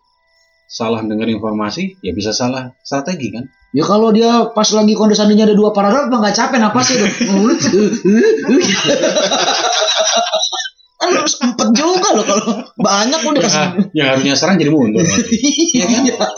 salah 0.67 0.99
dengar 1.07 1.31
informasi 1.31 2.03
ya 2.03 2.11
bisa 2.11 2.35
salah 2.35 2.75
strategi 2.83 3.31
kan? 3.31 3.47
Ya 3.71 3.87
kalau 3.87 4.11
dia 4.11 4.51
pas 4.51 4.67
lagi 4.75 4.99
kondesannya 4.99 5.39
ada 5.39 5.55
dua 5.55 5.71
paragraf 5.71 6.11
mah 6.11 6.19
nggak 6.19 6.35
capek 6.35 6.59
apa 6.59 6.81
sih 6.83 6.97
kan 10.97 11.09
harus 11.13 11.35
empat 11.39 11.69
juga 11.77 12.09
loh 12.17 12.25
kalau 12.25 12.45
banyak 12.81 13.21
udah. 13.23 13.43
Kasih 13.45 13.59
yang, 13.61 13.73
yang 13.93 14.07
harusnya 14.17 14.35
serang 14.35 14.57
jadi 14.59 14.71
mundur. 14.73 15.05
Iya 15.77 15.85
kan? 16.17 16.33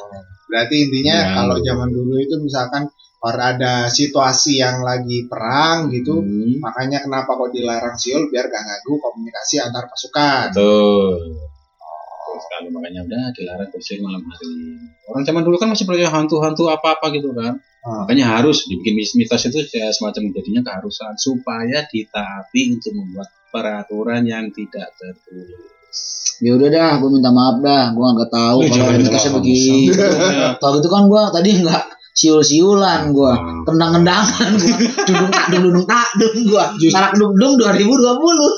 Berarti 0.49 0.77
intinya 0.89 1.15
Ya. 1.15 1.25
kalau 1.37 1.57
zaman 1.61 1.89
dulu 1.93 2.17
itu 2.19 2.35
misalkan 2.41 2.89
orang 3.21 3.47
ada 3.53 3.73
situasi 3.89 4.57
yang 4.57 4.81
lagi 4.81 5.27
perang 5.27 5.89
gitu, 5.89 6.19
Hmm, 6.19 6.59
makanya 6.59 6.99
kenapa 7.01 7.35
kok 7.35 7.51
dilarang 7.51 7.93
siul 7.93 8.27
biar 8.27 8.47
gak 8.47 8.63
nganggu 8.63 8.95
komunikasi 8.97 9.59
antar 9.59 9.87
pasukan. 9.87 10.53
betul 10.53 11.19
betul 11.19 12.37
sekali 12.39 12.69
makanya 12.69 13.01
udah 13.03 13.23
dilarang 13.33 13.69
bersihin 13.69 14.01
malam 14.01 14.23
hari 14.23 14.47
orang 15.05 15.23
zaman 15.25 15.43
dulu 15.43 15.57
kan 15.57 15.69
masih 15.69 15.85
percaya 15.85 16.09
hantu-hantu 16.09 16.65
apa-apa 16.69 17.11
gitu 17.11 17.31
kan 17.33 17.59
Ah. 17.79 18.05
makanya 18.05 18.37
harus 18.37 18.67
dibikin 18.67 18.95
mitos 18.95 19.43
itu 19.45 19.59
ya 19.73 19.89
semacam 19.89 20.31
jadinya 20.31 20.63
keharusan 20.63 21.15
supaya 21.17 21.83
ditaati 21.85 22.63
untuk 22.71 22.93
membuat 22.93 23.29
peraturan 23.49 24.23
yang 24.23 24.51
tidak 24.51 24.95
tertulis 24.95 25.75
Ya 26.39 26.55
udah 26.55 26.69
dah, 26.69 26.91
gue 26.99 27.11
minta 27.11 27.35
maaf 27.35 27.59
dah. 27.59 27.91
Gue 27.91 28.05
nggak 28.05 28.31
tahu 28.31 28.59
Eh, 28.61 28.71
kalau 28.71 28.95
ada 28.95 29.11
maaf. 29.11 29.35
begitu. 29.43 29.91
Kalau 30.55 30.73
gitu 30.79 30.87
kan 30.87 31.03
gue 31.07 31.23
tadi 31.35 31.51
nggak 31.59 31.85
siul-siulan 32.19 33.11
gue, 33.11 33.31
Hmm. 33.31 33.63
tendang-tendangan 33.63 34.51
gue, 34.57 34.75
dudung 35.05 35.31
tak 35.31 35.47
dudung 35.49 35.85
tak 35.85 36.09
dudung 36.13 36.45
gue, 36.45 36.65
tarak 36.89 37.15
dudung 37.15 37.55
2020. 37.55 37.95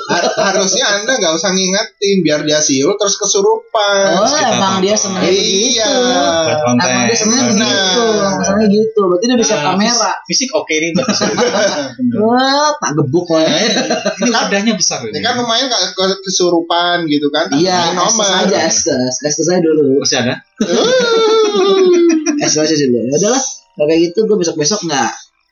Ha- 0.09 0.33
harusnya 0.47 0.85
anda 0.91 1.13
nggak 1.13 1.33
usah 1.35 1.51
ngingetin 1.51 2.17
biar 2.21 2.41
dia 2.41 2.57
siul 2.59 2.97
terus 2.97 3.15
kesurupan 3.15 4.17
Oh, 4.17 4.25
kita 4.25 4.49
emang 4.51 4.81
dia 4.81 4.95
seneng 4.95 5.21
iya 5.23 5.93
konten 6.59 6.89
Emang 6.89 7.05
dia 7.05 7.15
seneng 7.15 7.45
Benar. 7.51 7.69
gitu, 7.69 8.05
masalahnya 8.33 8.67
gitu. 8.67 9.01
Berarti 9.03 9.25
dia 9.25 9.37
udah 9.37 9.47
siap 9.47 9.61
Nah, 9.61 9.67
kamera. 9.71 9.93
fis- 9.93 10.19
fisik 10.31 10.51
oke 10.53 10.75
nih 10.75 10.91
Wah, 12.21 12.71
tak 12.75 12.91
gebuk 12.95 13.29
lah. 13.29 13.45
ini 14.17 14.31
wadahnya 14.31 14.73
besar 14.75 15.03
ini 15.03 15.19
kan 15.19 15.37
lumayan 15.37 15.67
kayak 15.67 15.93
ke- 15.93 16.21
kesurupan 16.23 17.05
gitu 17.07 17.29
kan 17.29 17.51
Iya, 17.51 17.93
estes 17.99 18.31
aja, 18.31 18.57
estes, 18.63 19.15
estes 19.21 19.47
aja 19.47 19.61
dulu. 19.61 20.01
masih 20.01 20.19
ada 20.19 20.35
Estes 22.41 22.57
aja 22.57 22.75
dulu. 22.89 22.99
Ya 23.05 23.17
udahlah, 23.17 23.43
kalau 23.77 23.87
kayak 23.87 24.01
gitu 24.09 24.19
gue 24.25 24.37
besok-besok 24.41 24.81
nggak 24.89 25.11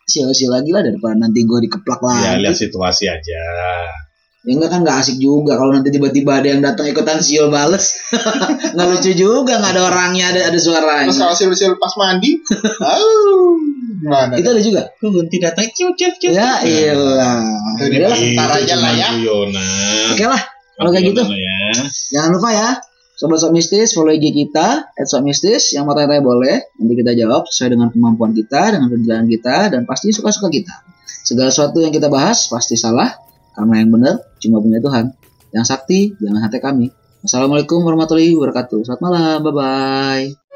siul-siul 0.09 0.51
lagi 0.51 0.73
lah 0.73 0.81
daripada 0.81 1.15
nanti 1.15 1.45
gue 1.45 1.59
dikeplak 1.69 2.01
ya 2.01 2.09
lagi. 2.09 2.41
lihat 2.41 2.57
situasi 2.57 3.05
aja 3.07 3.43
Ya 4.47 4.55
enggak 4.57 4.71
kan 4.73 4.81
nggak 4.81 4.97
asik 5.05 5.21
juga 5.21 5.61
kalau 5.61 5.77
nanti 5.77 5.93
tiba-tiba 5.93 6.41
ada 6.41 6.49
yang 6.49 6.65
datang 6.65 6.89
ikutan 6.89 7.21
siul 7.21 7.53
bales. 7.53 8.01
nggak 8.73 8.87
lucu 8.89 9.13
juga 9.13 9.61
nggak 9.61 9.73
ada 9.77 9.83
orangnya 9.93 10.33
ada 10.33 10.41
ada 10.49 10.57
terus 10.57 10.65
suaranya. 10.65 11.13
kalau 11.13 11.35
siul-siul 11.37 11.77
pas 11.77 11.93
mandi 12.01 12.39
gimana 13.99 14.33
Itu 14.39 14.49
ada 14.49 14.63
juga. 14.63 14.83
kunti 14.97 15.37
datang 15.43 15.69
cium 15.75 15.93
cium 15.93 16.13
cium 16.17 16.33
Ya 16.33 16.63
iyalah. 16.65 17.45
Itu 17.83 17.99
Udah 17.99 18.09
lah. 18.09 18.19
Ntar 18.19 18.51
aja 18.63 18.75
lah 18.79 18.93
ya. 18.95 19.09
Oke 20.15 20.25
lah. 20.25 20.43
Kalau 20.79 20.91
kayak 20.95 21.05
gitu. 21.13 21.23
Ya. 21.27 21.59
Jangan 22.15 22.31
lupa 22.39 22.49
ya. 22.55 22.69
Sobat 23.19 23.43
Mistis, 23.51 23.99
follow 23.99 24.15
IG 24.15 24.31
kita, 24.31 24.95
Sobat 25.03 25.27
Mistis, 25.27 25.75
yang 25.75 25.91
mau 25.91 25.99
tanya-tanya 25.99 26.23
boleh, 26.23 26.71
nanti 26.79 26.95
kita 26.95 27.19
jawab 27.19 27.51
sesuai 27.51 27.75
dengan 27.75 27.91
kemampuan 27.91 28.31
kita, 28.31 28.79
dengan 28.79 28.87
kerjaan 28.95 29.27
kita, 29.27 29.57
dan 29.75 29.83
pasti 29.91 30.15
suka-suka 30.15 30.47
kita. 30.47 30.87
Segala 31.27 31.51
sesuatu 31.51 31.83
yang 31.83 31.91
kita 31.91 32.07
bahas 32.07 32.47
pasti 32.47 32.79
salah, 32.79 33.11
karena 33.59 33.83
yang 33.83 33.91
benar 33.91 34.23
cuma 34.39 34.63
punya 34.63 34.79
Tuhan. 34.79 35.11
Yang 35.51 35.67
sakti, 35.67 36.15
jangan 36.23 36.47
hati 36.47 36.63
kami. 36.63 36.95
Wassalamualaikum 37.27 37.83
warahmatullahi 37.83 38.39
wabarakatuh. 38.39 38.87
Selamat 38.87 39.03
malam, 39.03 39.39
bye-bye. 39.51 40.48